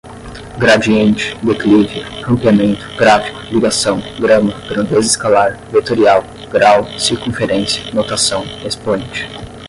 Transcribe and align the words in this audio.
gradiente, 0.57 1.37
declive, 1.43 1.99
rampeamento, 2.23 2.83
gráfico, 2.97 3.39
ligação, 3.53 4.01
grama, 4.19 4.51
grandeza 4.67 5.05
escalar, 5.07 5.59
vetorial, 5.71 6.23
grau, 6.49 6.85
circunferência, 6.97 7.83
notação, 7.93 8.43
expoente 8.65 9.27